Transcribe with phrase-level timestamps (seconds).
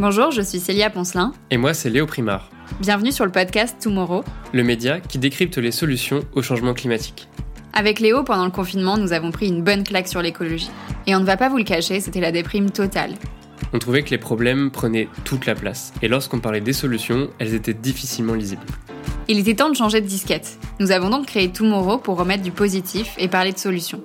[0.00, 1.34] Bonjour, je suis Célia Poncelin.
[1.50, 2.48] Et moi, c'est Léo Primard.
[2.80, 4.24] Bienvenue sur le podcast Tomorrow,
[4.54, 7.28] le média qui décrypte les solutions au changement climatique.
[7.74, 10.70] Avec Léo, pendant le confinement, nous avons pris une bonne claque sur l'écologie.
[11.06, 13.12] Et on ne va pas vous le cacher, c'était la déprime totale.
[13.74, 17.52] On trouvait que les problèmes prenaient toute la place, et lorsqu'on parlait des solutions, elles
[17.52, 18.64] étaient difficilement lisibles.
[19.28, 20.58] Il était temps de changer de disquette.
[20.78, 24.00] Nous avons donc créé Tomorrow pour remettre du positif et parler de solutions.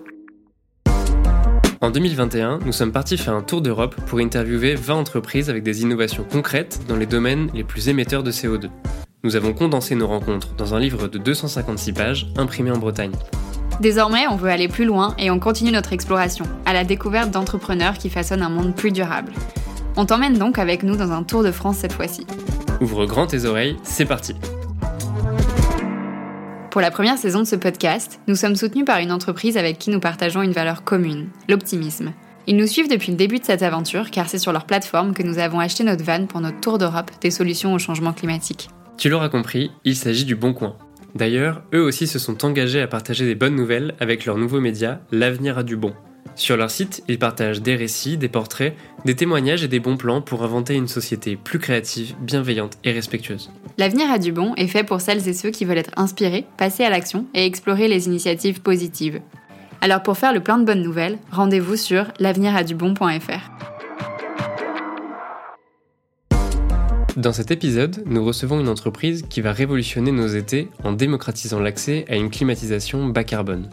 [1.82, 5.82] En 2021, nous sommes partis faire un tour d'Europe pour interviewer 20 entreprises avec des
[5.82, 8.70] innovations concrètes dans les domaines les plus émetteurs de CO2.
[9.24, 13.12] Nous avons condensé nos rencontres dans un livre de 256 pages imprimé en Bretagne.
[13.82, 17.98] Désormais, on veut aller plus loin et on continue notre exploration, à la découverte d'entrepreneurs
[17.98, 19.34] qui façonnent un monde plus durable.
[19.98, 22.26] On t'emmène donc avec nous dans un tour de France cette fois-ci.
[22.80, 24.36] Ouvre grand tes oreilles, c'est parti
[26.76, 29.92] Pour la première saison de ce podcast, nous sommes soutenus par une entreprise avec qui
[29.92, 32.12] nous partageons une valeur commune, l'optimisme.
[32.48, 35.24] Ils nous suivent depuis le début de cette aventure car c'est sur leur plateforme que
[35.24, 38.68] nous avons acheté notre van pour notre tour d'Europe des solutions au changement climatique.
[38.98, 40.76] Tu l'auras compris, il s'agit du Bon Coin,
[41.16, 45.00] D'ailleurs, eux aussi se sont engagés à partager des bonnes nouvelles avec leur nouveau média,
[45.14, 45.94] L'avenir a du bon.
[46.36, 50.22] Sur leur site, ils partagent des récits, des portraits, des témoignages et des bons plans
[50.22, 53.52] pour inventer une société plus créative, bienveillante et respectueuse.
[53.78, 56.84] L'avenir a du bon est fait pour celles et ceux qui veulent être inspirés, passer
[56.84, 59.22] à l'action et explorer les initiatives positives.
[59.80, 63.52] Alors pour faire le plein de bonnes nouvelles, rendez-vous sur l'avenir-a-du-bon.fr.
[67.16, 72.04] Dans cet épisode, nous recevons une entreprise qui va révolutionner nos étés en démocratisant l'accès
[72.10, 73.70] à une climatisation bas carbone.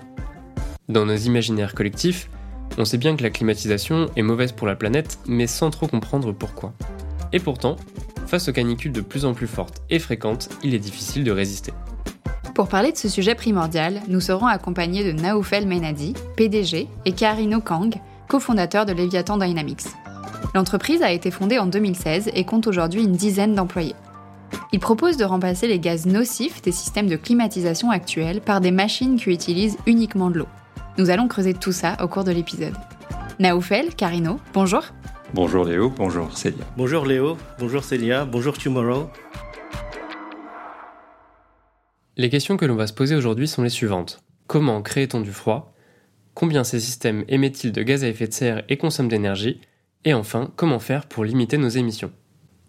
[0.88, 2.28] Dans nos imaginaires collectifs,
[2.78, 6.32] on sait bien que la climatisation est mauvaise pour la planète, mais sans trop comprendre
[6.32, 6.72] pourquoi.
[7.32, 7.76] Et pourtant,
[8.26, 11.72] face aux canicules de plus en plus fortes et fréquentes, il est difficile de résister.
[12.54, 17.60] Pour parler de ce sujet primordial, nous serons accompagnés de Naoufel Menadi, PDG, et Karino
[17.60, 17.94] Kang,
[18.28, 19.86] cofondateur de Leviathan Dynamics.
[20.54, 23.94] L'entreprise a été fondée en 2016 et compte aujourd'hui une dizaine d'employés.
[24.72, 29.18] Il propose de remplacer les gaz nocifs des systèmes de climatisation actuels par des machines
[29.18, 30.48] qui utilisent uniquement de l'eau.
[30.98, 32.74] Nous allons creuser tout ça au cours de l'épisode.
[33.38, 34.82] Naoufel, Carino, bonjour.
[35.32, 36.64] Bonjour Léo, bonjour Célia.
[36.76, 39.08] Bonjour Léo, bonjour Célia, bonjour Tomorrow.
[42.18, 44.22] Les questions que l'on va se poser aujourd'hui sont les suivantes.
[44.46, 45.72] Comment crée-t-on du froid?
[46.34, 49.62] Combien ces systèmes émettent-ils de gaz à effet de serre et consomment d'énergie?
[50.04, 52.12] Et enfin, comment faire pour limiter nos émissions?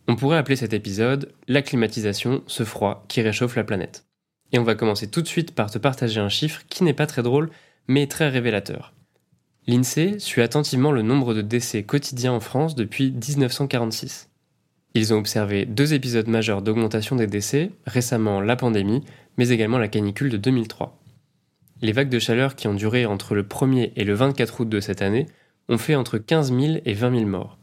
[0.08, 4.06] On pourrait appeler cet épisode La climatisation, ce froid qui réchauffe la planète.
[4.54, 7.08] Et on va commencer tout de suite par te partager un chiffre qui n'est pas
[7.08, 7.50] très drôle,
[7.88, 8.94] mais très révélateur.
[9.68, 14.30] L'INSEE suit attentivement le nombre de décès quotidiens en France depuis 1946.
[14.94, 19.04] Ils ont observé deux épisodes majeurs d'augmentation des décès, récemment la pandémie,
[19.38, 21.00] mais également la canicule de 2003.
[21.82, 24.80] Les vagues de chaleur qui ont duré entre le 1er et le 24 août de
[24.80, 25.26] cette année
[25.70, 27.58] ont fait entre 15 000 et 20 000 morts.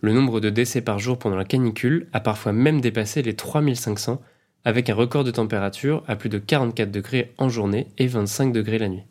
[0.00, 4.20] Le nombre de décès par jour pendant la canicule a parfois même dépassé les 3500,
[4.64, 8.78] avec un record de température à plus de 44 degrés en journée et 25 degrés
[8.78, 9.04] la nuit.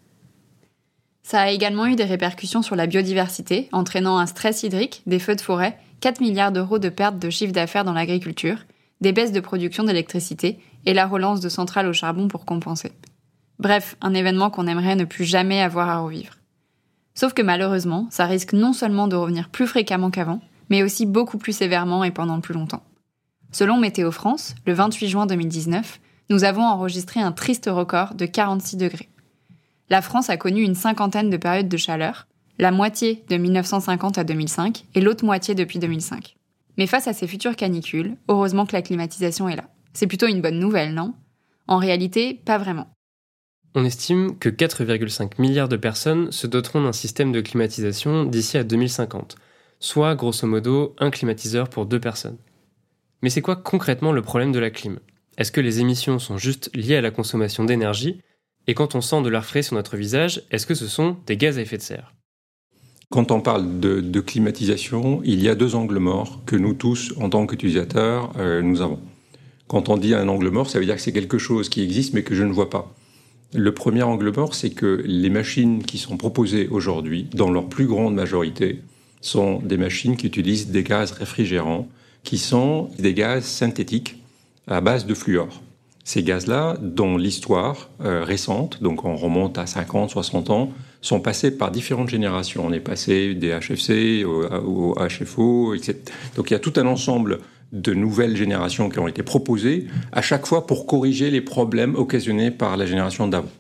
[1.27, 5.35] Ça a également eu des répercussions sur la biodiversité, entraînant un stress hydrique, des feux
[5.35, 8.59] de forêt, 4 milliards d'euros de pertes de chiffre d'affaires dans l'agriculture,
[9.01, 12.93] des baisses de production d'électricité et la relance de centrales au charbon pour compenser.
[13.59, 16.35] Bref, un événement qu'on aimerait ne plus jamais avoir à revivre.
[17.13, 20.39] Sauf que malheureusement, ça risque non seulement de revenir plus fréquemment qu'avant,
[20.69, 22.83] mais aussi beaucoup plus sévèrement et pendant plus longtemps.
[23.51, 25.99] Selon Météo France, le 28 juin 2019,
[26.29, 29.09] nous avons enregistré un triste record de 46 degrés.
[29.90, 32.28] La France a connu une cinquantaine de périodes de chaleur,
[32.59, 36.36] la moitié de 1950 à 2005 et l'autre moitié depuis 2005.
[36.78, 39.70] Mais face à ces futures canicules, heureusement que la climatisation est là.
[39.94, 41.14] C'est plutôt une bonne nouvelle, non?
[41.68, 42.90] En réalité, pas vraiment.
[43.75, 48.66] On estime que 4,5 milliards de personnes se doteront d'un système de climatisation d'ici à
[48.66, 49.38] 2050,
[49.80, 52.38] soit grosso modo un climatiseur pour deux personnes.
[53.22, 55.00] Mais c'est quoi concrètement le problème de la clim?
[55.38, 58.19] Est-ce que les émissions sont juste liées à la consommation d'énergie?
[58.67, 61.38] Et quand on sent de l'air frais sur notre visage, est-ce que ce sont des
[61.38, 62.13] gaz à effet de serre?
[63.09, 67.30] Quand on parle de, climatisation, il y a deux angles morts que nous tous, en
[67.30, 69.00] tant qu'utilisateurs, euh, nous avons.
[69.68, 72.13] Quand on dit un angle mort, ça veut dire que c'est quelque chose qui existe
[72.13, 72.94] mais que je ne vois pas.
[73.53, 77.88] Le premier angle mort, c'est que les machines qui sont proposées aujourd'hui, dans leur plus
[77.88, 78.81] grande majorité,
[79.21, 81.88] sont des machines qui utilisent des gaz réfrigérants,
[82.24, 84.18] qui sont des gaz synthétiques
[84.68, 85.62] à base de fluor.
[86.07, 90.71] Ces gaz-là, dans l'histoire euh, récente, donc on remonte à 50, 60 ans,
[91.01, 92.65] sont passés par différentes générations.
[92.65, 95.98] On est passé des HFC au, HFO, etc.
[96.38, 97.39] Donc il y a tout un ensemble
[97.74, 102.51] de nouvelles générations qui ont été proposées, à chaque fois pour corriger les problèmes occasionnés
[102.51, 103.51] par la génération d'avant.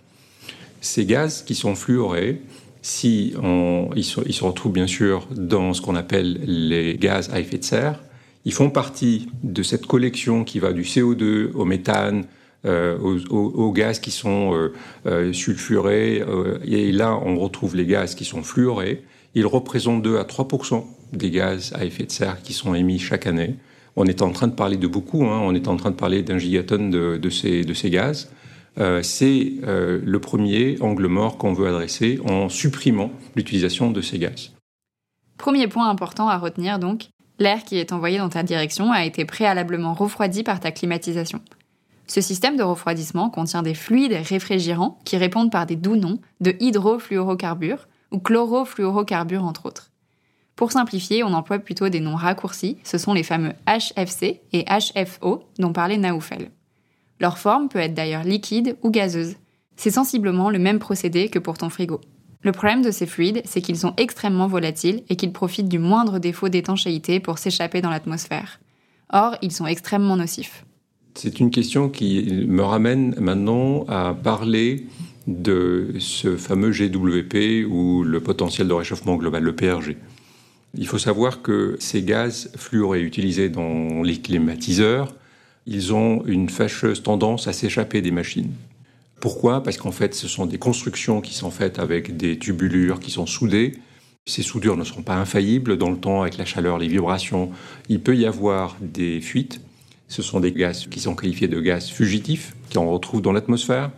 [0.79, 2.39] Ces gaz qui sont fluorés,
[3.03, 3.33] ils,
[4.05, 7.99] se, retrouvent bien sûr dans ce qu'on appelle les gaz à effet de serre,
[8.47, 12.27] Ils font partie de cette collection qui va du CO2 au méthane,
[12.63, 14.73] euh, aux, gaz qui sont euh,
[15.05, 16.23] euh, sulfurés.
[16.63, 19.03] et là, on retrouve les gaz qui sont fluorés.
[19.35, 23.27] Ils représentent 2 à 3% des gaz à effet de serre qui sont émis chaque
[23.27, 23.57] année.
[23.97, 25.41] On est en train de parler de beaucoup, hein.
[25.43, 28.31] on est en train de parler d'un gigatonne de ces gaz.
[29.01, 34.53] c'est le premier angle mort qu'on veut adresser en supprimant l'utilisation de ces gaz.
[35.37, 39.25] Premier point important à retenir donc, l'air qui est envoyé dans ta direction a été
[39.25, 41.41] préalablement refroidi par ta climatisation.
[42.07, 46.55] Ce système de refroidissement contient des fluides réfrigérants qui répondent par des doux noms de
[46.59, 49.91] hydrofluorocarbures ou chlorofluorocarbures entre autres.
[50.55, 55.43] Pour simplifier, on emploie plutôt des noms raccourcis, ce sont les fameux HFC et HFO
[55.59, 56.49] dont parlait Naoufel.
[57.19, 59.35] Leur forme peut être d'ailleurs liquide ou gazeuse.
[59.75, 62.01] C'est sensiblement le même procédé que pour ton frigo.
[62.41, 66.19] Le problème de ces fluides, c'est qu'ils sont extrêmement volatiles et qu'ils profitent du moindre
[66.19, 68.59] défaut d'étanchéité pour s'échapper dans l'atmosphère.
[69.11, 70.63] Or, ils sont extrêmement nocifs.
[71.15, 74.85] C'est une question qui me ramène maintenant à parler
[75.25, 79.97] de ce fameux GWP ou le potentiel de réchauffement global, le PRG.
[80.77, 85.15] Il faut savoir que ces gaz fluorés utilisés dans les climatiseurs,
[85.65, 88.51] ils ont une fâcheuse tendance à s'échapper des machines.
[89.19, 89.63] Pourquoi?
[89.63, 93.25] Parce qu'en fait, ce sont des constructions qui sont faites avec des tubulures qui sont
[93.25, 93.73] soudées.
[94.25, 97.51] Ces soudures ne sont pas infaillibles dans le temps, avec la chaleur, les vibrations.
[97.89, 99.61] Il peut y avoir des fuites
[100.07, 103.91] ce sont des gaz qui sont qualifiés de gaz fugitifs, qu'on retrouve dans l'atmosphère.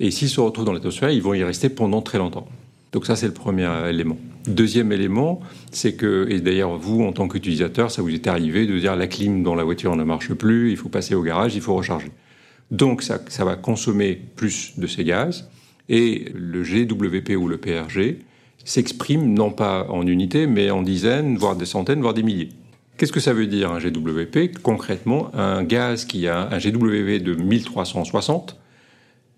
[0.00, 2.46] Et s'ils se retrouvent dans l'atmosphère, ils vont y rester pendant très longtemps.
[2.92, 4.18] Donc ça, c'est le premier élément.
[4.46, 5.40] Deuxième élément,
[5.72, 9.06] c'est que, et d'ailleurs vous, en tant qu'utilisateur, ça vous est arrivé de dire la
[9.06, 12.10] clim dans la voiture ne marche plus, il faut passer au garage, il faut recharger.
[12.70, 15.48] Donc ça, va consommer plus de ces gaz.
[15.88, 18.18] Et le GWP ou le PRG
[18.64, 22.48] s'exprime non pas en unités, mais en dizaines, voire des centaines, voire des milliers.
[22.96, 27.34] Qu'est-ce que ça veut dire un GWP Concrètement, un gaz qui a un GWP de
[27.34, 28.56] 1360,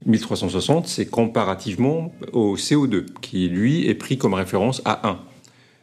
[0.07, 5.19] 1360, c'est comparativement au CO2, qui lui est pris comme référence à 1.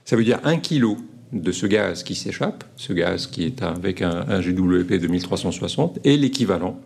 [0.05, 0.97] Ça veut dire 1 kg
[1.33, 6.15] de ce gaz qui s'échappe, ce gaz qui est avec un, GWP de 1360, est
[6.15, 6.79] l'équivalent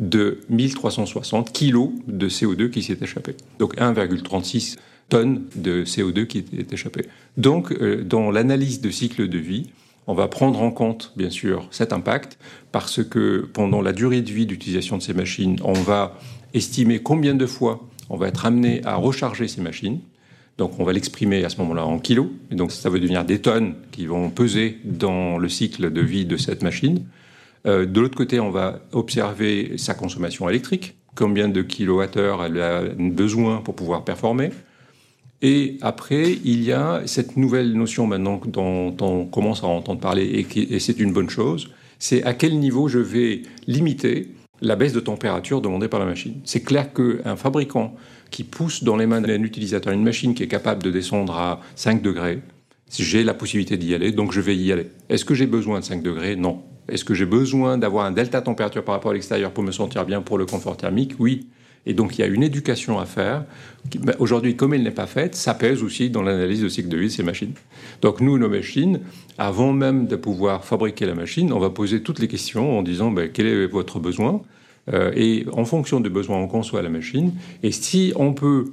[0.00, 3.36] de 1360 kg de CO2 qui s'est échappé.
[3.58, 4.76] Donc 1,36
[5.10, 7.06] tonnes de CO2 qui est échappé.
[7.36, 9.70] Donc, euh, dans l'analyse de cycle de vie,
[10.06, 12.38] on va prendre en compte, bien sûr, cet impact
[12.72, 16.18] parce que pendant la durée de vie d'utilisation de ces machines, on va
[16.54, 20.00] estimer combien de fois on va être amené à recharger ces machines.
[20.58, 22.28] Donc on va l'exprimer à ce moment-là en kilos.
[22.50, 26.24] Et donc ça va devenir des tonnes qui vont peser dans le cycle de vie
[26.24, 27.04] de cette machine.
[27.66, 32.82] Euh, de l'autre côté, on va observer sa consommation électrique, combien de kilowattheures elle a
[32.82, 34.50] besoin pour pouvoir performer.
[35.42, 40.46] Et après, il y a cette nouvelle notion maintenant dont on commence à entendre parler
[40.50, 45.00] et, c'est une bonne chose, c'est à quel niveau je vais limiter la baisse de
[45.00, 46.34] température demandée par la machine.
[46.44, 47.94] C'est clair qu'un fabricant
[48.30, 51.60] qui pousse dans les mains d'un utilisateur une machine qui est capable de descendre à
[51.74, 52.40] 5 degrés,
[52.90, 54.88] j'ai la possibilité d'y aller, donc je vais y aller.
[55.08, 56.36] Est-ce que j'ai besoin de 5 degrés?
[56.36, 56.62] Non.
[56.88, 60.04] Est-ce que j'ai besoin d'avoir un delta température par rapport à l'extérieur pour me sentir
[60.04, 61.14] bien pour le confort thermique?
[61.18, 61.46] Oui.
[61.86, 63.44] Et donc il y a une éducation à faire.
[64.00, 66.96] Ben, aujourd'hui, comme elle n'est pas faite, ça pèse aussi dans l'analyse de cycle de
[66.98, 67.54] vie de ces machines.
[68.02, 69.00] Donc nous, nos machines,
[69.38, 73.10] avant même de pouvoir fabriquer la machine, on va poser toutes les questions en disant
[73.10, 74.42] ben, quel est votre besoin?
[74.92, 77.32] Euh, et en fonction des besoins, on conçoit la machine.
[77.62, 78.66] Et si on peut,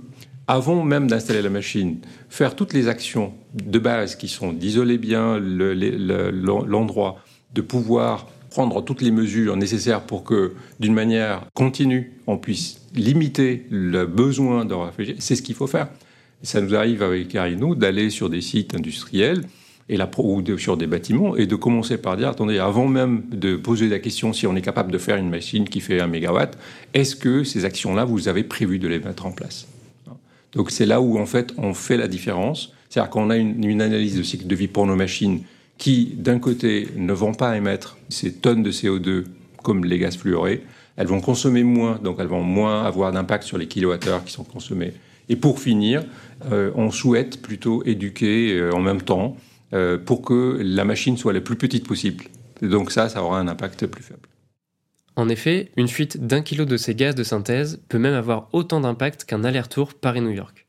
[0.47, 1.99] avant même d'installer la machine,
[2.29, 7.19] faire toutes les actions de base qui sont d'isoler bien l'endroit,
[7.57, 13.65] de pouvoir prendre toutes les mesures nécessaires pour que, d'une manière continue, on puisse limiter
[13.71, 15.89] le besoin de réfugiés, c'est ce qu'il faut faire.
[16.43, 19.41] Ça nous arrive avec Carino d'aller sur des sites industriels
[19.89, 23.55] et la, ou sur des bâtiments et de commencer par dire attendez, avant même de
[23.55, 26.55] poser la question si on est capable de faire une machine qui fait un mégawatt,
[26.93, 29.67] est-ce que ces actions-là, vous avez prévu de les mettre en place?
[30.53, 32.71] Donc c'est là où en fait on fait la différence.
[32.89, 35.41] C'est-à-dire qu'on a une, une analyse de cycle de vie pour nos machines
[35.77, 39.25] qui, d'un côté, ne vont pas émettre ces tonnes de CO2
[39.63, 40.63] comme les gaz fluorés,
[40.95, 44.43] elles vont consommer moins, donc elles vont moins avoir d'impact sur les kilowattheures qui sont
[44.43, 44.93] consommés.
[45.29, 46.03] Et pour finir,
[46.51, 49.37] euh, on souhaite plutôt éduquer euh, en même temps
[49.73, 52.25] euh, pour que la machine soit la plus petite possible.
[52.61, 54.27] donc ça, ça aura un impact plus faible.
[55.17, 58.79] En effet, une fuite d'un kilo de ces gaz de synthèse peut même avoir autant
[58.79, 60.66] d'impact qu'un aller-retour Paris-New York.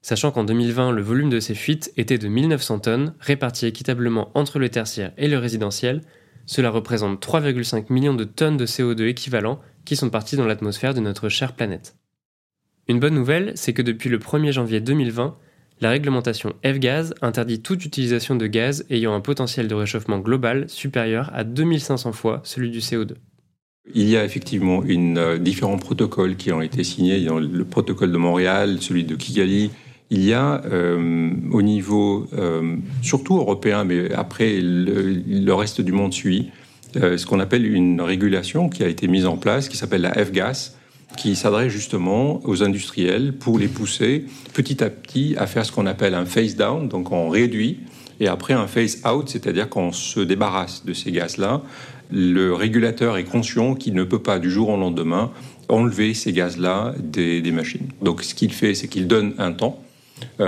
[0.00, 4.58] Sachant qu'en 2020, le volume de ces fuites était de 1900 tonnes, réparties équitablement entre
[4.58, 6.02] le tertiaire et le résidentiel,
[6.46, 11.00] cela représente 3,5 millions de tonnes de CO2 équivalent qui sont parties dans l'atmosphère de
[11.00, 11.96] notre chère planète.
[12.88, 15.36] Une bonne nouvelle, c'est que depuis le 1er janvier 2020,
[15.80, 21.30] La réglementation F-Gaz interdit toute utilisation de gaz ayant un potentiel de réchauffement global supérieur
[21.32, 23.12] à 2500 fois celui du CO2.
[23.94, 27.20] Il y a effectivement euh, différents protocoles qui ont été signés.
[27.20, 29.70] le protocole de Montréal, celui de Kigali.
[30.10, 36.14] Il y a euh, au niveau euh, surtout européen, mais après le, reste du monde
[36.14, 36.50] suit,
[36.94, 40.72] ce qu'on appelle une régulation qui a été mise en place, qui s'appelle la F-Gas,
[41.16, 44.24] qui s'adresse justement aux industriels pour les pousser
[44.54, 47.80] petit à petit à faire ce qu'on appelle un phase down, donc on réduit,
[48.20, 51.62] et après un phase out, c'est-à-dire qu'on se débarrasse de ces gaz-là.
[52.10, 55.30] Le régulateur est conscient qu'il ne peut pas du jour au lendemain
[55.68, 57.88] enlever ces gaz-là des, machines.
[58.00, 59.87] Donc ce qu'il fait, c'est qu'il donne un temps euh,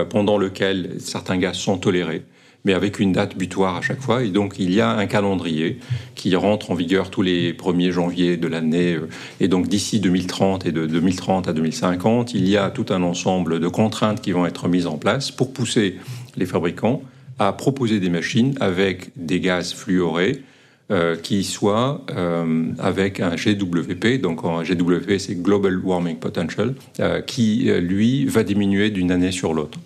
[0.09, 2.23] pendant lequel certains gaz sont tolérés
[2.65, 4.23] mais avec une date butoir à chaque fois.
[4.23, 5.79] Et donc, il y a un calendrier
[6.15, 8.99] qui rentre en vigueur tous les 1er janvier de l'année.
[9.41, 13.61] Et donc, d'ici 2030 et de 2030 à 2050, il y a tout un ensemble
[13.61, 15.97] de contraintes qui vont être mises en place pour pousser
[16.37, 17.03] les fabricants
[17.39, 20.43] à proposer des machines avec des gaz fluorés
[20.91, 27.21] euh, qui soient euh, avec un GWP, donc un GWP c'est Global Warming Potential, euh,
[27.21, 29.79] qui lui va diminuer d'une année sur l'autre.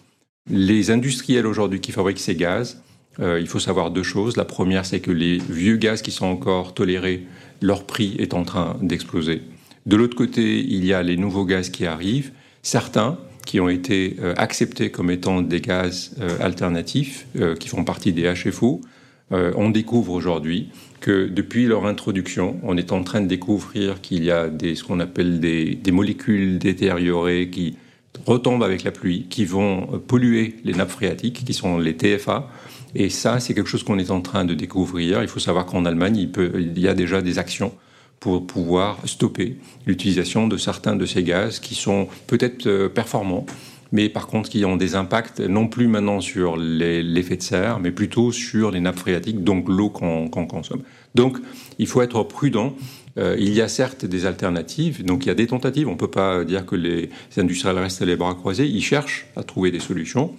[0.49, 2.81] Les industriels aujourd'hui qui fabriquent ces gaz,
[3.21, 4.39] il faut savoir deux choses.
[4.39, 7.27] La première, c'est que les vieux gaz qui sont encore tolérés,
[7.61, 9.43] leur prix est en train d'exploser.
[9.85, 12.33] De l'autre côté, il y a les nouveaux gaz qui arrivent.
[12.63, 17.27] Certains qui ont été acceptés comme étant des gaz alternatifs,
[17.61, 18.81] qui font partie des HFO,
[19.33, 20.69] euh, on découvre aujourd'hui
[21.01, 24.85] que depuis leur introduction, on est en train de découvrir qu'il y a des, ce
[24.85, 27.77] qu'on appelle des, des molécules détériorées qui
[28.27, 32.49] retombent avec la pluie, qui vont polluer les nappes phréatiques, qui sont les TFA.
[32.95, 35.23] Et ça, c'est quelque chose qu'on est en train de découvrir.
[35.23, 37.73] Il faut savoir qu'en Allemagne, il, peut, il y a déjà des actions
[38.21, 43.45] pour pouvoir stopper l'utilisation de certains de ces gaz qui sont peut-être euh, performants,
[43.95, 47.93] mais par contre qui ont des impacts non plus maintenant sur l'effet de serre, mais
[47.93, 50.83] plutôt sur les nappes phréatiques, donc l'eau qu'on qu consomme.
[51.15, 51.39] Donc
[51.79, 52.75] il faut être prudent
[53.17, 55.89] euh, il y a certes des alternatives, donc il y a des tentatives.
[55.89, 58.67] On ne peut pas dire que les industriels restent les bras croisés.
[58.67, 60.33] Ils cherchent à trouver des solutions.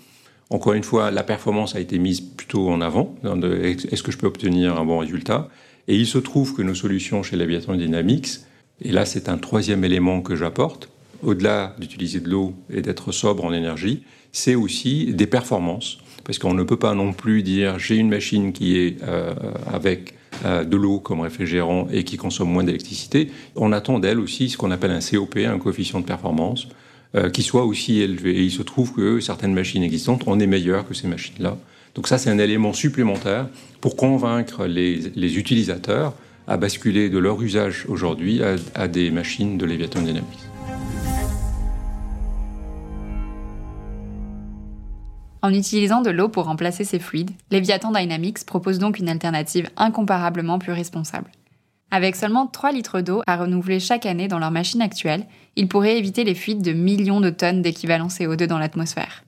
[0.49, 3.15] Encore une fois, la performance a été mise plutôt en avant.
[3.23, 5.47] Est-ce que je peux obtenir un bon résultat?
[5.87, 8.39] Et il se trouve que nos solutions chez Leviathan Dynamics,
[8.81, 10.89] et là c'est un troisième élément que j'apporte,
[11.23, 15.97] au-delà d'utiliser de l'eau et d'être sobre en énergie, c'est aussi des performances.
[16.23, 19.33] Parce qu'on ne peut pas non plus dire j'ai une machine qui est euh,
[19.71, 24.49] avec euh, de l'eau comme réfrigérant et qui consomme moins d'électricité, on attend d'elle aussi
[24.49, 26.67] ce qu'on appelle un COP, un coefficient de performance,
[27.15, 28.31] euh, qui soit aussi élevé.
[28.31, 31.57] Et il se trouve que certaines machines existantes, on est meilleur que ces machines-là.
[31.93, 33.47] Donc ça, c'est un élément supplémentaire
[33.79, 36.13] pour convaincre les, utilisateurs
[36.47, 40.54] à basculer de leur usage aujourd'hui à, à des machines de Leviathan Dynamics.
[45.45, 50.57] En utilisant de l'eau pour remplacer ces fluides, Leviathan Dynamics propose donc une alternative incomparablement
[50.57, 51.29] plus responsable.
[51.91, 55.99] Avec seulement 3 litres d'eau à renouveler chaque année dans leur machine actuelle, ils pourraient
[55.99, 59.23] éviter les fuites de millions de tonnes d'équivalent CO2 dans l'atmosphère.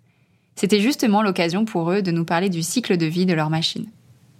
[0.56, 3.86] C'était justement l'occasion pour eux de nous parler du cycle de vie de leur machine.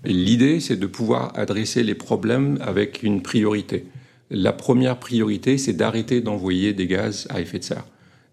[0.04, 3.86] L'idée, c'est de pouvoir adresser les problèmes avec une priorité.
[4.32, 7.86] La première priorité, c'est d'arrêter d'envoyer des gaz à effet de serre.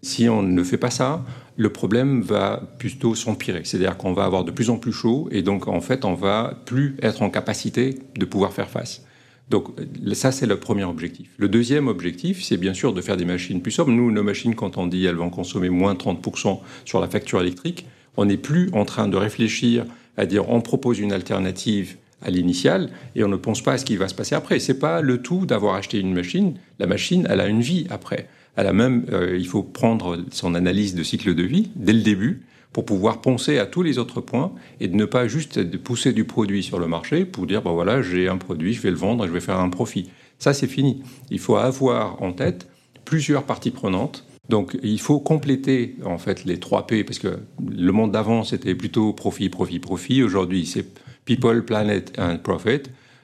[0.05, 1.25] Si on ne fait pas ça,
[1.57, 3.61] le problème va plutôt s'empirer.
[3.63, 6.59] C'est-à-dire qu'on va avoir de plus en plus chaud et donc en fait on va
[6.65, 9.03] plus être en capacité de pouvoir faire face.
[9.49, 9.69] Donc
[10.13, 11.31] ça c'est le premier objectif.
[11.37, 13.89] Le deuxième objectif, c'est bien sûr de faire des machines plus sobres.
[13.89, 17.87] Nous, nos machines, quand on dit elles vont consommer moins 30% sur la facture électrique,
[18.15, 19.85] on n'est plus en train de réfléchir
[20.17, 23.85] à dire on propose une alternative à l'initiale et on ne pense pas à ce
[23.85, 24.59] qui va se passer après.
[24.59, 26.53] C'est pas le tout d'avoir acheté une machine.
[26.77, 30.55] La machine, elle a une vie après à la même, euh, il faut prendre son
[30.55, 34.21] analyse de cycle de vie dès le début pour pouvoir penser à tous les autres
[34.21, 37.71] points et de ne pas juste pousser du produit sur le marché pour dire, ben
[37.71, 40.09] voilà, j'ai un produit, je vais le vendre et je vais faire un profit.
[40.39, 41.01] Ça, c'est fini.
[41.31, 42.67] Il faut avoir en tête
[43.05, 44.25] plusieurs parties prenantes.
[44.49, 48.75] Donc, il faut compléter, en fait, les trois P, parce que le monde d'avant, c'était
[48.75, 50.21] plutôt profit, profit, profit.
[50.21, 50.85] Aujourd'hui, c'est
[51.23, 52.83] people, planet and profit,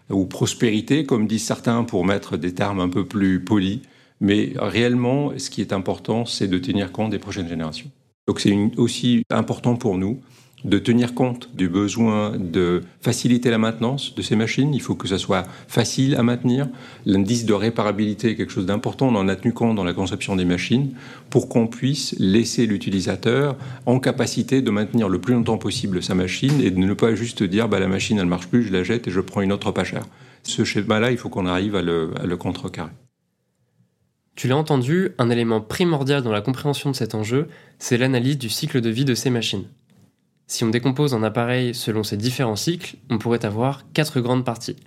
[0.10, 3.80] ou prospérité, comme disent certains, pour mettre des termes un peu plus polis.
[4.22, 7.90] Mais réellement, ce qui est important, c'est de tenir compte des prochaines générations.
[8.28, 10.22] Donc c'est aussi important pour nous
[10.64, 14.74] de tenir compte du besoin de faciliter la maintenance de ces machines.
[14.74, 16.70] Il faut que ça soit facile à maintenir.
[17.06, 19.08] L'indice de réparabilité est quelque chose d'important.
[19.08, 20.92] On en a tenu compte dans la conception des machines
[21.30, 26.62] pour qu'on puisse laisser l'utilisateur en capacité de maintenir le plus longtemps possible sa machine
[26.62, 29.08] et de ne pas juste dire bah, la machine elle marche plus, je la jette
[29.08, 30.06] et je prends une autre pas chère.
[30.44, 32.92] Ce schéma-là, il faut qu'on arrive à le, à le contrecarrer.
[34.36, 37.48] Tu l'as entendu, un élément primordial dans la compréhension de cet enjeu,
[37.80, 39.68] c'est l'analyse du cycle de vie de ces machines.
[40.48, 44.78] Si on décompose un appareil selon ces différents cycles, on pourrait avoir quatre grandes parties.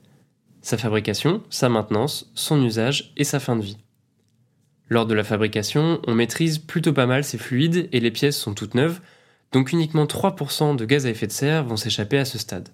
[0.62, 3.78] Sa fabrication, sa maintenance, son usage et sa fin de vie.
[4.88, 8.54] Lors de la fabrication, on maîtrise plutôt pas mal ces fluides et les pièces sont
[8.54, 9.00] toutes neuves,
[9.52, 12.70] donc uniquement 3% de gaz à effet de serre vont s'échapper à ce stade.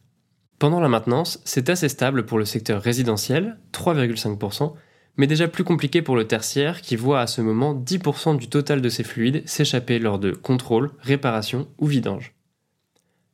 [0.58, 4.74] Pendant la maintenance, c'est assez stable pour le secteur résidentiel, 3,5%,
[5.16, 8.80] mais déjà plus compliqué pour le tertiaire qui voit à ce moment 10% du total
[8.80, 12.34] de ces fluides s'échapper lors de contrôle, réparation ou vidange.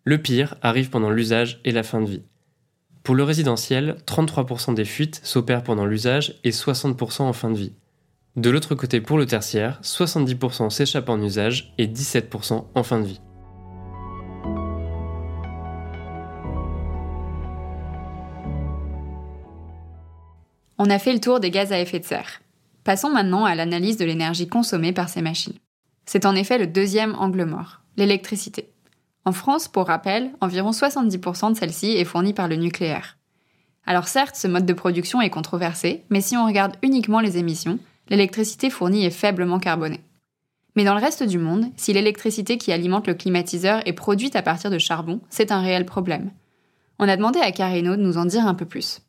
[0.04, 2.22] Le pire arrive pendant l'usage et la fin de vie.
[3.02, 7.72] Pour le résidentiel, 33% des fuites s'opèrent pendant l'usage et 60% en fin de vie.
[8.36, 13.06] De l'autre côté, pour le tertiaire, 70% s'échappent en usage et 17% en fin de
[13.06, 13.20] vie.
[20.86, 22.40] On a fait le tour des gaz à effet de serre.
[22.84, 25.58] Passons maintenant à l'analyse de l'énergie consommée par ces machines.
[26.04, 28.70] C'est en effet le deuxième angle mort, l'électricité.
[29.24, 33.16] En France, pour rappel, environ 70% de celle-ci est fournie par le nucléaire.
[33.84, 37.80] Alors certes, ce mode de production est controversé, mais si on regarde uniquement les émissions,
[38.08, 40.04] l'électricité fournie est faiblement carbonée.
[40.76, 44.42] Mais dans le reste du monde, si l'électricité qui alimente le climatiseur est produite à
[44.42, 46.30] partir de charbon, c'est un réel problème.
[47.00, 49.00] On a demandé à Carino de nous en dire un peu plus.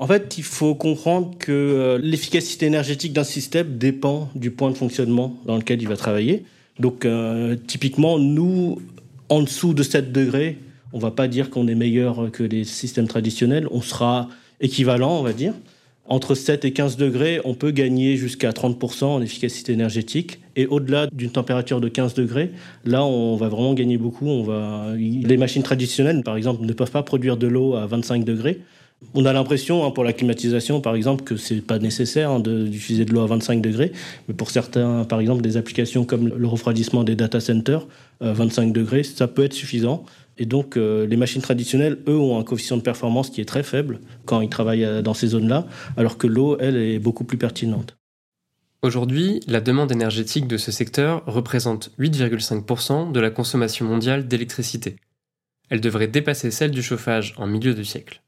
[0.00, 4.76] En fait, il faut comprendre que euh, l'efficacité énergétique d'un système dépend du point de
[4.76, 6.44] fonctionnement dans lequel il va travailler.
[6.78, 8.80] Donc, euh, typiquement, nous,
[9.28, 10.56] en dessous de 7 degrés,
[10.92, 13.66] on va pas dire qu'on est meilleur que les systèmes traditionnels.
[13.72, 14.28] On sera
[14.60, 15.52] équivalent, on va dire.
[16.06, 20.38] Entre 7 et 15 degrés, on peut gagner jusqu'à 30% en efficacité énergétique.
[20.54, 22.52] Et au-delà d'une température de 15 degrés,
[22.84, 24.28] là, on va vraiment gagner beaucoup.
[24.28, 24.94] On va...
[24.96, 28.60] Les machines traditionnelles, par exemple, ne peuvent pas produire de l'eau à 25 degrés.
[29.14, 33.04] On a l'impression, hein, pour la climatisation, par exemple, que c'est pas nécessaire hein, d'utiliser
[33.04, 33.92] de, l'eau à 25 degrés.
[34.26, 37.86] Mais pour certains, par exemple, des applications comme le refroidissement des data centers,
[38.20, 40.04] 25 degrés, ça peut être suffisant.
[40.38, 43.64] Et donc, euh, les machines traditionnelles, eux, ont un coefficient de performance qui est très
[43.64, 47.38] faible quand ils travaillent euh, dans ces zones-là, alors que l'eau, elle, est beaucoup plus
[47.38, 47.96] pertinente.
[48.82, 54.96] Aujourd'hui, la demande énergétique de ce secteur représente 8,5% de la consommation mondiale d'électricité.
[55.68, 58.22] Elle devrait dépasser celle du chauffage en milieu de siècle.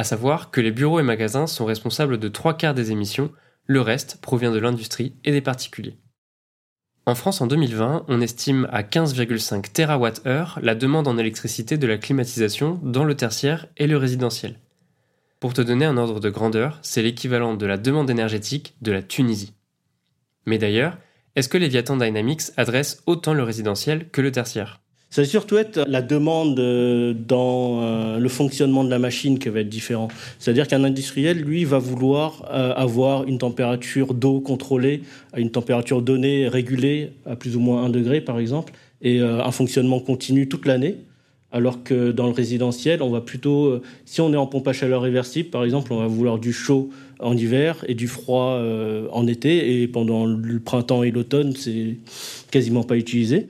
[0.00, 3.30] À savoir que les bureaux et magasins sont responsables de trois quarts des émissions,
[3.66, 5.98] le reste provient de l'industrie et des particuliers.
[7.04, 11.98] En France, en 2020, on estime à 15,5 TWh la demande en électricité de la
[11.98, 14.58] climatisation dans le tertiaire et le résidentiel.
[15.38, 19.02] Pour te donner un ordre de grandeur, c'est l'équivalent de la demande énergétique de la
[19.02, 19.52] Tunisie.
[20.46, 20.96] Mais d'ailleurs,
[21.36, 24.79] est-ce que Leviathan Dynamics adresse autant le résidentiel que le tertiaire?
[25.10, 29.48] Ça va surtout être la demande euh, dans euh, le fonctionnement de la machine qui
[29.48, 30.06] va être différent.
[30.38, 36.00] C'est-à-dire qu'un industriel, lui, va vouloir euh, avoir une température d'eau contrôlée à une température
[36.00, 40.66] donnée, régulée à plus ou moins 1 degré, par exemple, et un fonctionnement continu toute
[40.66, 40.98] l'année.
[41.52, 45.00] Alors que dans le résidentiel, on va plutôt, si on est en pompe à chaleur
[45.00, 48.62] réversible, par exemple, on va vouloir du chaud en hiver et du froid
[49.10, 49.80] en été.
[49.82, 51.96] Et pendant le printemps et l'automne, c'est
[52.50, 53.48] quasiment pas utilisé.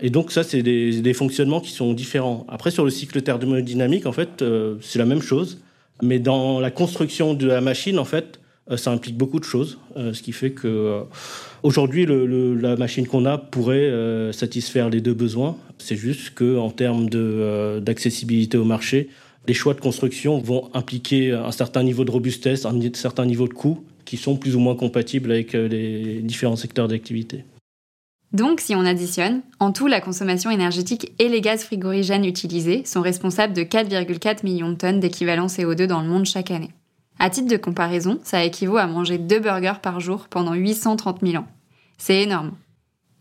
[0.00, 2.46] Et donc ça, c'est des, fonctionnements qui sont différents.
[2.48, 5.58] Après, sur le cycle thermodynamique, en fait, euh, c'est la même chose.
[6.02, 8.38] Mais dans la construction de la machine, en fait,
[8.70, 9.78] euh, ça implique beaucoup de choses.
[9.96, 11.02] Euh, ce qui fait que
[11.62, 13.90] aujourd'hui, la machine qu'on a pourrait
[14.32, 15.56] satisfaire les deux besoins.
[15.78, 17.08] C'est juste qu'en termes
[17.80, 19.08] d'accessibilité au marché,
[19.48, 23.54] les choix de construction vont impliquer un certain niveau de robustesse, un certain niveau de
[23.54, 27.44] coût qui sont plus ou moins compatibles avec les différents secteurs d'activité.
[28.36, 33.00] Donc, si on additionne, en tout, la consommation énergétique et les gaz frigorigènes utilisés sont
[33.00, 36.74] responsables de 4,4 millions de tonnes d'équivalent CO2 dans le monde chaque année.
[37.18, 41.42] À titre de comparaison, ça équivaut à manger deux burgers par jour pendant 830 000
[41.42, 41.46] ans.
[41.96, 42.52] C'est énorme.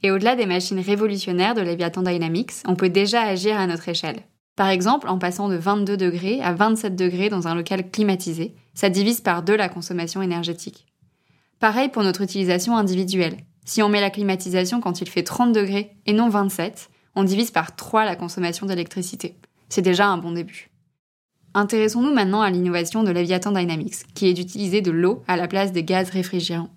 [0.04, 4.20] Et au-delà des machines révolutionnaires de Leviathan Dynamics, on peut déjà agir à notre échelle.
[4.58, 8.90] Par exemple, en passant de 22 degrés à 27 degrés dans un local climatisé, ça
[8.90, 10.86] divise par deux la consommation énergétique.
[11.62, 13.38] Pareil pour notre utilisation individuelle.
[13.66, 17.50] Si on met la climatisation quand il fait 30 degrés et non 27, on divise
[17.50, 19.36] par 3 la consommation d'électricité.
[19.70, 20.70] C'est déjà un bon début.
[21.56, 25.72] Intéressons-nous maintenant à l'innovation de Leviathan Dynamics, qui est d'utiliser de l'eau à la place
[25.72, 26.70] des gaz réfrigérants.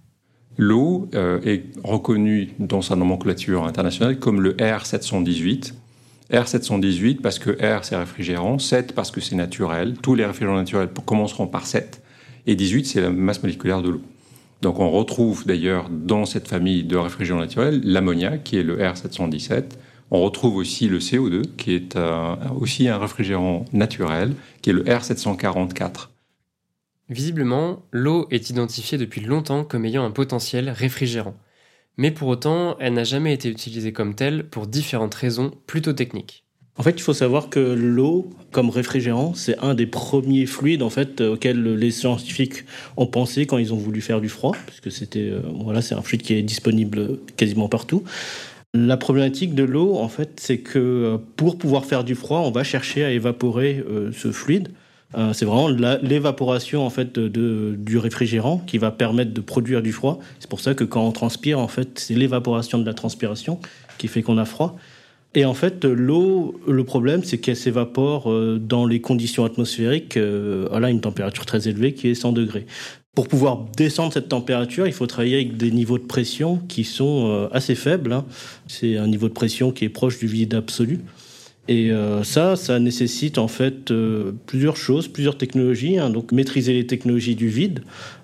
[0.57, 5.75] L'eau euh, est reconnue dans sa nomenclature internationale comme le R718.
[6.33, 10.91] R718 parce que R c'est réfrigérant, 7 parce que c'est naturel, tous les réfrigérants naturels
[11.07, 12.03] commenceront par 7,
[12.47, 14.03] et 18 c'est la masse moléculaire de l'eau.
[14.63, 19.65] Donc on retrouve d'ailleurs dans cette famille de réfrigérants naturels l'ammoniac qui est le R717.
[20.11, 24.85] On retrouve aussi le CO2 qui est euh, aussi un réfrigérant naturel qui est le
[24.85, 26.09] R744.
[27.09, 31.37] Visiblement, l'eau est identifiée depuis longtemps comme ayant un potentiel réfrigérant.
[31.97, 36.45] Mais pour autant, elle n'a jamais été utilisée comme telle pour différentes raisons plutôt techniques.
[36.79, 40.91] En fait, il faut savoir que l'eau, comme réfrigérant, c'est un des premiers fluides en
[40.91, 42.65] fait auxquels les scientifiques
[42.97, 46.03] ont pensé quand ils ont voulu faire du froid, puisque c'était euh, voilà, c'est un
[46.03, 48.05] fluide qui est disponible quasiment partout.
[48.75, 52.53] La problématique de l'eau, en fait, c'est que euh, pour pouvoir faire du froid, on
[52.53, 54.69] va chercher à évaporer euh, ce fluide.
[55.33, 60.21] c'est vraiment l'évaporation en fait de, du réfrigérant qui va permettre de produire du froid.
[60.39, 63.59] C'est pour ça que quand on transpire, en fait, c'est l'évaporation de la transpiration
[63.97, 64.77] qui fait qu'on a froid.
[65.35, 70.69] Et en fait, l'eau, le problème, c'est qu'elle s'évapore euh, dans les conditions atmosphériques euh,
[70.71, 72.67] à une température très élevée qui est 100 degrés.
[73.15, 77.29] Pour pouvoir descendre cette température, il faut travailler avec des niveaux de pression qui sont
[77.29, 78.13] euh, assez faibles.
[78.13, 78.25] Hein.
[78.69, 81.01] C'est un niveau de pression qui est proche du vide absolu.
[81.71, 85.99] Et euh, ça, ça nécessite en fait euh, plusieurs choses, plusieurs technologies.
[85.99, 86.09] Hein.
[86.09, 87.81] donc maîtriser les technologies du vide,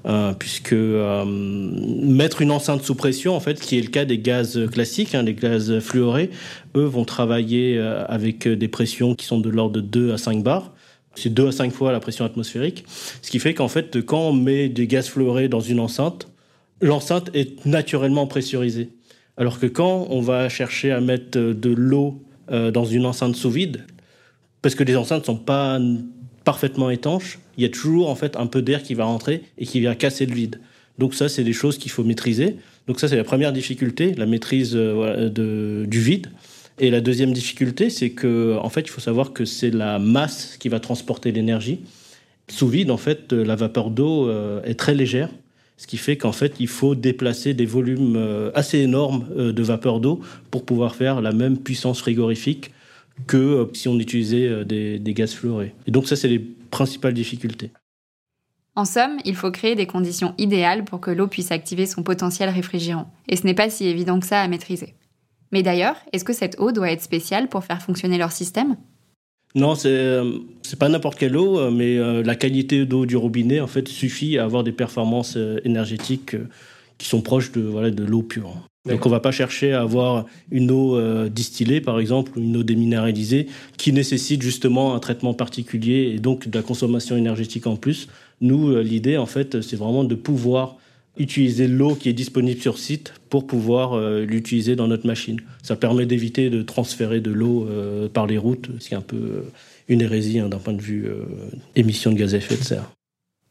[0.06, 4.58] euh, puisque mettre une enceinte sous pression, en fait, qui est le cas des gaz
[4.72, 6.30] classiques, hein, les gaz fluorés,
[6.74, 10.72] eux vont travailler avec des pressions qui sont de l'ordre de 2 à 5 bars.
[11.14, 12.84] C'est 2 à 5 fois la pression atmosphérique.
[13.20, 16.28] Ce qui fait qu'en fait, quand on met des gaz fluorés dans une enceinte,
[16.80, 18.88] l'enceinte est naturellement pressurisée.
[19.36, 23.50] Alors que quand on va chercher à mettre de l'eau euh, dans une enceinte sous
[23.50, 23.84] vide,
[24.62, 25.78] parce que les enceintes ne sont pas
[26.44, 29.66] parfaitement étanches, il y a toujours en fait un peu d'air qui va rentrer et
[29.66, 30.60] qui vient casser le vide.
[30.98, 32.56] Donc ça, c'est des choses qu'il faut maîtriser.
[32.86, 36.28] Donc ça, c'est la première difficulté, la maîtrise euh, du vide.
[36.78, 40.56] Et la deuxième difficulté, c'est que en fait, il faut savoir que c'est la masse
[40.58, 41.80] qui va transporter l'énergie.
[42.48, 45.30] Sous vide, en fait, la vapeur d'eau euh, est très légère
[45.76, 49.62] ce qui fait qu'en fait, il faut déplacer des volumes euh, assez énormes euh, de
[49.62, 52.70] vapeur d'eau pour pouvoir faire la même puissance frigorifique
[53.26, 55.74] que euh, si on utilisait des, gaz fluorés.
[55.86, 57.70] Et donc ça, c'est les principales difficultés.
[58.76, 62.48] En somme, il faut créer des conditions idéales pour que l'eau puisse activer son potentiel
[62.50, 63.12] réfrigérant.
[63.28, 64.94] Et ce n'est pas si évident que ça à maîtriser.
[65.52, 68.76] Mais d'ailleurs, est-ce que cette eau doit être spéciale pour faire fonctionner leur système?
[69.54, 73.16] Non, c'est euh, c'est pas n'importe quelle eau, euh, mais euh, la qualité d'eau du
[73.16, 76.36] robinet en fait suffit à avoir des performances énergétiques
[76.98, 78.52] qui sont proches de voilà de l'eau pure.
[78.88, 82.62] Donc on va pas chercher à avoir une eau distillée par exemple ou une eau
[82.62, 83.46] déminéralisée
[83.78, 88.08] qui nécessite justement un traitement particulier et donc de la consommation énergétique en plus.
[88.42, 90.76] Nous l'idée en fait c'est vraiment de pouvoir
[91.16, 95.40] utiliser l'eau qui est disponible sur site pour pouvoir euh, l'utiliser dans notre machine.
[95.62, 99.02] Ça permet d'éviter de transférer de l'eau euh, par les routes, ce qui est un
[99.02, 99.52] peu euh,
[99.88, 101.06] une hérésie hein, d'un point de vue
[101.76, 102.90] émission de gaz à effet de serre.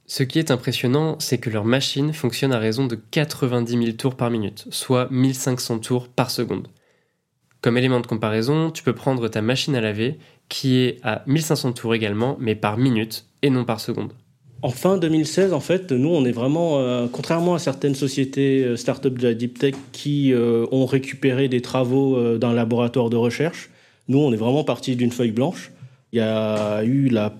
[0.06, 4.16] Ce qui est impressionnant, c'est que leur machine fonctionne à raison de 90 000 tours
[4.16, 6.68] par minute, soit 1500 tours par seconde.
[7.62, 10.18] Comme élément de comparaison, tu peux prendre ta machine à laver,
[10.50, 14.12] qui est à 1500 tours également, mais par minute et non par seconde.
[14.64, 18.78] En fin 2016, en fait, nous, on est vraiment, euh, contrairement à certaines sociétés euh,
[18.78, 23.70] start-up de la deep tech qui euh, ont récupéré des travaux d'un laboratoire de recherche,
[24.08, 25.74] nous, on est vraiment parti d'une feuille blanche.
[26.14, 27.34] Il y a eu la,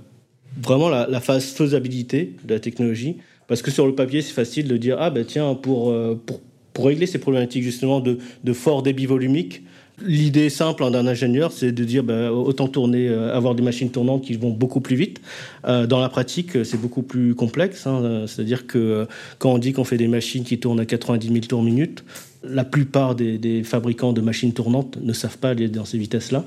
[0.62, 3.16] vraiment la, phase faisabilité de la technologie,
[3.48, 7.06] parce que sur le papier, c'est facile de dire, ah ben tiens, pour, pour, régler
[7.06, 9.62] ces problématiques justement de, de fort débit volumique,
[10.02, 14.24] L'idée simple d'un ingénieur, c'est de dire bah, autant tourner, euh, avoir des machines tournantes
[14.24, 15.22] qui vont beaucoup plus vite.
[15.66, 17.86] Euh, dans la pratique, c'est beaucoup plus complexe.
[17.86, 18.26] Hein.
[18.26, 19.06] C'est-à-dire que euh,
[19.38, 22.04] quand on dit qu'on fait des machines qui tournent à 90 000 tours minute,
[22.44, 26.44] la plupart des, fabricants de machines tournantes ne savent pas aller dans ces vitesses-là.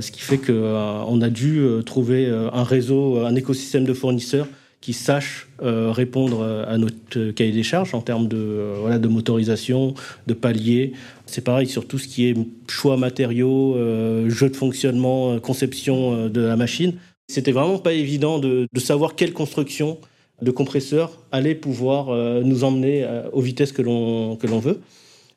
[0.00, 4.46] ce qui fait qu'on a dû trouver un réseau, un écosystème de fournisseurs
[4.86, 9.00] qui sache euh, répondre euh, à notre cahier des charges en termes de, euh, voilà,
[9.00, 9.94] de motorisation,
[10.28, 10.92] de paliers.
[11.26, 12.36] C'est pareil sur tout ce qui est
[12.68, 13.76] choix matériaux,
[14.28, 16.92] jeu de fonctionnement, conception de la machine.
[17.26, 19.98] C'était vraiment pas évident de, savoir quelle construction
[20.40, 24.78] de compresseur allait pouvoir nous emmener aux vitesses que l'on veut.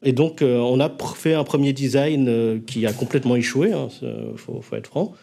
[0.04, 3.88] Et donc, on a fait un premier design qui a complètement échoué, il hein,
[4.36, 5.14] faut, être franc.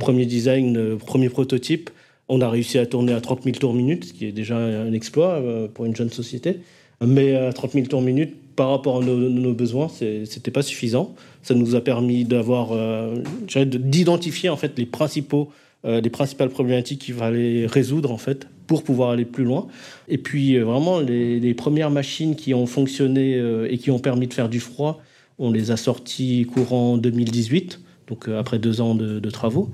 [0.00, 1.90] premier design, premier prototype
[2.28, 4.92] on a réussi à tourner à 30 000 tours minute, ce qui est déjà un
[4.92, 6.60] exploit euh, pour une jeune société.
[7.04, 11.14] Mais à 30 000 tours minute, par rapport à nos, besoins, c'était pas suffisant.
[11.42, 13.22] Ça nous a permis d'avoir, euh,
[13.64, 15.50] d'identifier en fait les principaux,
[15.84, 19.68] euh, les principales problématiques qu'il fallait résoudre en fait pour pouvoir aller plus loin.
[20.08, 24.48] Et puis vraiment les, premières machines qui ont fonctionné et qui ont permis de faire
[24.48, 25.00] du froid,
[25.38, 29.70] on les a sorties courant 2018, donc après deux ans de travaux.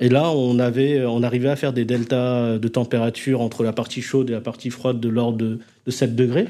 [0.00, 4.02] Et là, on, avait, on arrivait à faire des deltas de température entre la partie
[4.02, 5.58] chaude et la partie froide de l'ordre de,
[5.88, 6.46] 7 degrés.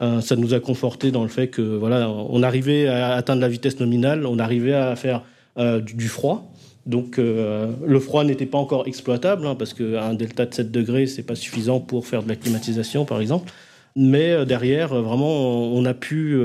[0.00, 3.48] Euh, ça nous a conforté dans le fait que voilà, on arrivait à atteindre la
[3.48, 5.22] vitesse nominale, on arrivait à faire
[5.58, 6.52] euh, du, froid.
[6.86, 11.22] Donc le froid n'était pas encore exploitable, hein, parce qu'un delta de 7 degrés, c'est
[11.22, 13.52] pas suffisant pour faire de la climatisation, par exemple.
[13.94, 16.38] Mais derrière, vraiment, on a pu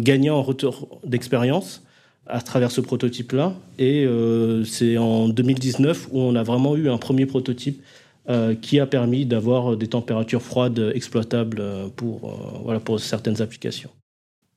[0.00, 1.82] gagner en retour d'expérience
[2.26, 3.54] à travers ce prototype-là.
[3.78, 4.08] Et
[4.64, 7.82] c'est en 2019 où on a vraiment eu un premier prototype
[8.30, 11.62] euh, qui a permis d'avoir des températures froides exploitables
[11.94, 13.90] pour, euh, voilà, pour certaines applications.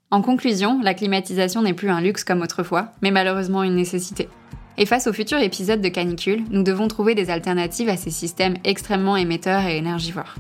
[0.09, 4.29] En conclusion, la climatisation n'est plus un luxe comme autrefois, mais malheureusement une nécessité.
[4.77, 8.55] Et face au futur épisode de canicule, nous devons trouver des alternatives à ces systèmes
[8.63, 10.35] extrêmement émetteurs et énergivores.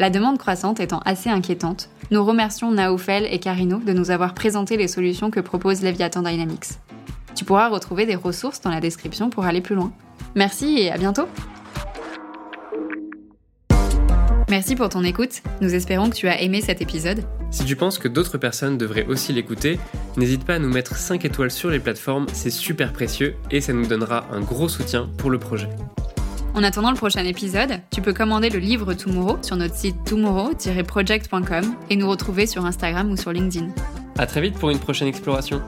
[0.00, 4.78] La demande croissante étant assez inquiétante, nous remercions Naoufel et Carino de nous avoir présenté
[4.78, 6.78] les solutions que propose Leviathan Dynamics.
[7.34, 9.92] Tu pourras retrouver des ressources dans la description pour aller plus loin.
[10.34, 11.28] Merci et à bientôt
[14.48, 17.22] Merci pour ton écoute, nous espérons que tu as aimé cet épisode.
[17.50, 19.78] Si tu penses que d'autres personnes devraient aussi l'écouter,
[20.16, 23.74] n'hésite pas à nous mettre 5 étoiles sur les plateformes, c'est super précieux et ça
[23.74, 25.68] nous donnera un gros soutien pour le projet.
[26.54, 31.74] En attendant le prochain épisode, tu peux commander le livre Tomorrow sur notre site tomorrow-project.com
[31.90, 33.68] et nous retrouver sur Instagram ou sur LinkedIn.
[34.18, 35.62] À très vite pour une prochaine exploration.